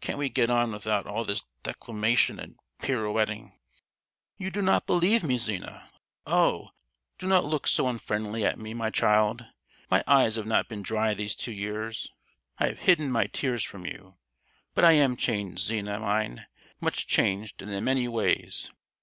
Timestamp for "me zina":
5.22-5.90